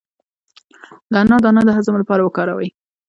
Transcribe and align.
د 1.11 1.13
انار 1.21 1.41
دانه 1.43 1.61
د 1.65 1.69
هضم 1.77 1.95
لپاره 2.01 2.21
وکاروئ 2.23 2.69